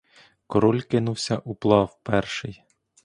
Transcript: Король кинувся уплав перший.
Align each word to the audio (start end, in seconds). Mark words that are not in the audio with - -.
Король 0.47 0.81
кинувся 0.83 1.37
уплав 1.39 1.99
перший. 2.03 2.63